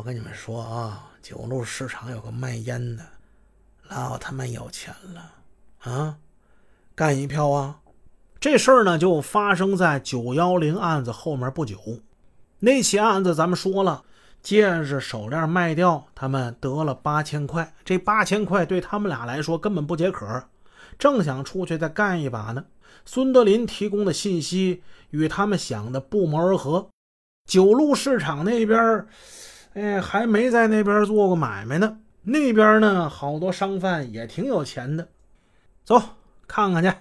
[0.00, 3.04] 我跟你们说啊，九路市场有个卖烟的，
[3.90, 5.30] 老他妈有钱了
[5.80, 6.16] 啊！
[6.94, 7.80] 干一票啊！
[8.40, 11.78] 这事儿呢，就发生在九幺零案子后面不久。
[12.60, 14.02] 那起案子咱们说了，
[14.40, 17.74] 戒指、手链卖掉，他们得了八千块。
[17.84, 20.44] 这八千块对他们俩来说根本不解渴，
[20.98, 22.64] 正想出去再干一把呢。
[23.04, 26.88] 孙德林提供的信息与他们想的不谋而合。
[27.46, 29.06] 九路市场那边，
[29.74, 31.98] 哎，还没在那边做过买卖呢。
[32.22, 35.08] 那边呢，好多商贩也挺有钱的。
[35.84, 36.00] 走，
[36.46, 36.92] 看看去。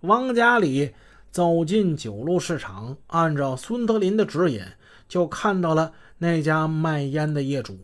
[0.00, 0.94] 王家里
[1.30, 4.62] 走进九路市场，按照孙德林的指引。
[5.08, 7.80] 就看到了那家卖烟的业主，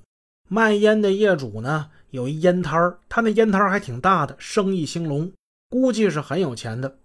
[0.49, 5.31] 卖烟的业主呢有一烟摊儿，他那烟摊儿还挺大的，生意兴隆，
[5.69, 6.97] 估计是很有钱的。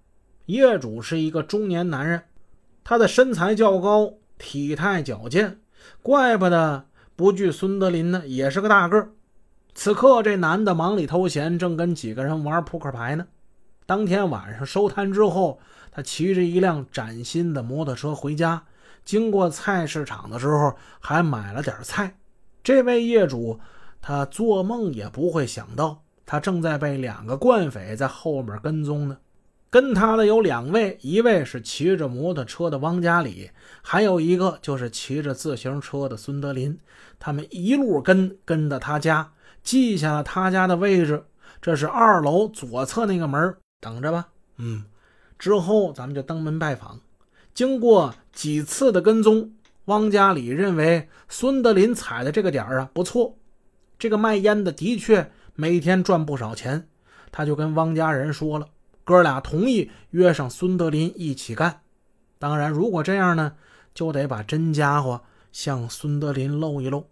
[0.45, 2.23] 业主是一个中年男人，
[2.85, 5.59] 他的身材较高，体态矫健，
[6.01, 6.85] 怪不得
[7.15, 9.09] 不惧孙德林呢，也是个大个。
[9.75, 13.27] 此刻这男的忙里偷闲，正跟几个人玩扑克牌呢。
[13.85, 15.59] 当天晚上收摊之后，
[15.91, 18.63] 他骑着一辆崭新的摩托车回家。
[19.03, 22.15] 经过菜市场的时候，还买了点菜。
[22.63, 23.59] 这位业主，
[24.01, 29.17] 他做梦也不会想到，他正在被两个惯匪在后面跟踪呢。
[29.73, 33.49] 跟他的有两位，一位是骑着摩托车的汪家里，
[33.81, 36.77] 还有一个就是骑着自行车的孙德林。
[37.17, 39.31] 他们一路跟，跟到他家，
[39.63, 41.25] 记下了他家的位置。
[41.59, 44.27] 这是二楼左侧那个门，等着吧。
[44.57, 44.83] 嗯，
[45.39, 46.99] 之后咱们就登门拜访。
[47.55, 49.53] 经过几次的跟踪，
[49.85, 53.37] 汪家里认为孙德林踩的这个点啊不错，
[53.97, 56.87] 这个卖烟的的确每天赚不少钱，
[57.31, 58.67] 他就跟汪家人说了，
[59.03, 61.81] 哥俩同意约上孙德林一起干。
[62.39, 63.53] 当然，如果这样呢，
[63.93, 65.21] 就得把真家伙
[65.51, 67.07] 向孙德林露一露。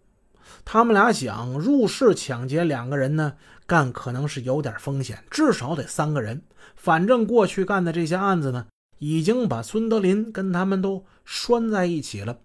[0.65, 3.33] 他们俩想入室抢劫，两个人呢
[3.65, 6.41] 干可能是有点风险，至少得三个人。
[6.75, 8.67] 反正过去干的这些案子呢。
[9.03, 12.37] 已经把孙德林跟他们都拴在一起了。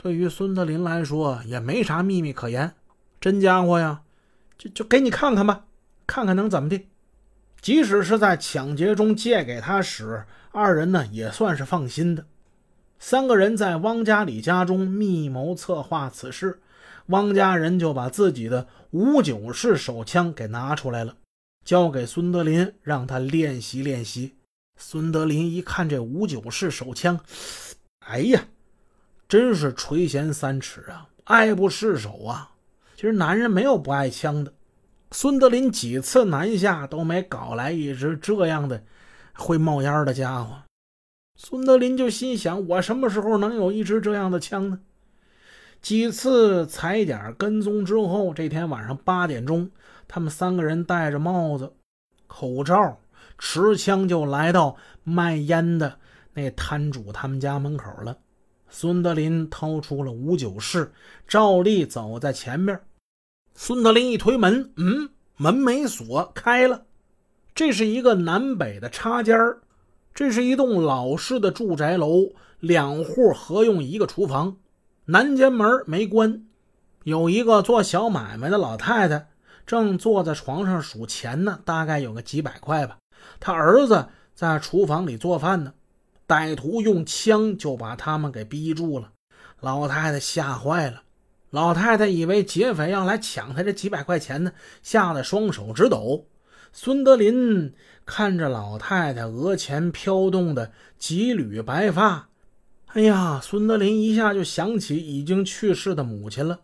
[0.00, 2.72] 对于孙德林来说，也没啥秘密可言。
[3.20, 4.02] 真家伙呀，
[4.56, 5.64] 就就给你看看吧，
[6.06, 6.86] 看看能怎么的。
[7.64, 12.26] 即使是在抢劫中借给他使，二人呢也算是放心的。
[12.98, 16.60] 三个人在汪家里家中密谋策划此事，
[17.06, 21.16] 汪家人就把自己的五九式手枪给拿出来了，
[21.64, 24.34] 交给孙德林，让他练习练习。
[24.78, 27.18] 孙德林一看这五九式手枪，
[28.00, 28.44] 哎呀，
[29.26, 32.50] 真是垂涎三尺啊，爱不释手啊！
[32.94, 34.52] 其实男人没有不爱枪的，
[35.16, 38.82] 孙德林几次南下都没搞来一支这样的
[39.34, 40.56] 会冒烟的家伙。
[41.36, 44.80] 孙德林就心想：我什么时候能有一支这样的枪呢？
[45.80, 49.70] 几次踩点跟踪之后，这天晚上八点钟，
[50.08, 51.72] 他们三个人戴着帽子、
[52.26, 52.98] 口罩。
[53.38, 55.96] 持枪就来到卖烟的
[56.32, 58.18] 那摊主他们家门口了。
[58.68, 60.92] 孙德林掏出了五九式，
[61.28, 62.80] 照例走在前面。
[63.56, 66.82] 孙德林一推门，嗯，门没锁，开了。
[67.54, 69.60] 这是一个南北的插间儿，
[70.12, 74.56] 这是一栋老式的住宅楼，两户合用一个厨房。
[75.06, 76.44] 南间门没关，
[77.04, 79.28] 有一个做小买卖的老太太
[79.64, 82.98] 正坐在床上数钱呢，大概有个几百块吧。
[83.38, 85.74] 他儿子在厨房里做饭呢，
[86.26, 89.12] 歹徒用枪就把他们给逼住了。
[89.60, 91.02] 老太太吓坏了，
[91.54, 96.26] 老太太以为劫匪要来抢她这几百块钱呢，吓得双手直抖。
[96.72, 97.72] 孙德林
[98.04, 102.28] 看着老太太额前飘动的几缕白发，
[102.86, 106.58] 哎呀，孙德林一下就想起已经去世的母亲了。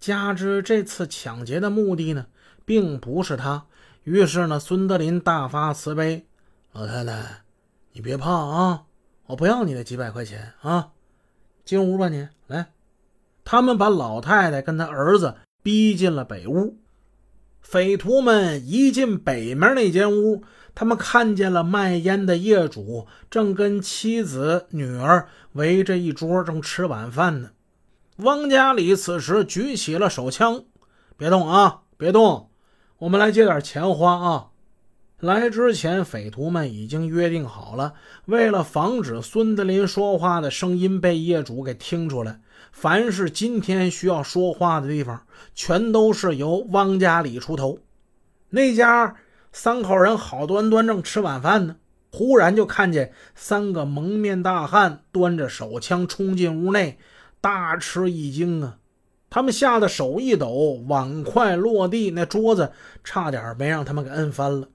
[0.00, 2.26] 加之这次抢劫的目的呢，
[2.64, 3.66] 并不是他。
[4.02, 6.26] 于是呢，孙德林大发慈悲
[6.74, 7.44] ：“老太太，
[7.92, 8.82] 你别怕啊，
[9.26, 10.90] 我不要你那几百块钱啊，
[11.64, 12.72] 进屋吧，你来。”
[13.44, 16.76] 他们把老太太跟他儿子逼进了北屋。
[17.60, 20.42] 匪徒们一进北面那间屋，
[20.74, 27.50] 他们看见了卖烟的业主正跟妻子、女儿围着一桌正吃晚饭呢。
[28.16, 30.64] 汪家里此时举起了手枪
[31.16, 32.50] ：“别动啊，别动！”
[32.98, 34.48] 我们来借点钱花啊！
[35.18, 37.94] 来之前，匪徒们已经约定好了，
[38.26, 47.78] 为了防止孙德林说话的声音被业主给听出来，凡是今天需要说话的地方，全都是由汪家里出头。
[48.50, 49.16] 那家
[49.52, 51.76] 三口人好端端正吃晚饭呢，
[52.10, 56.98] 忽然就看见三个蒙面大汉端着手枪冲进屋内，
[57.40, 58.78] 大吃一惊啊！
[59.30, 62.72] 他们吓得手一抖，碗筷落地，那桌子
[63.02, 64.68] 差点没让他们给摁翻了。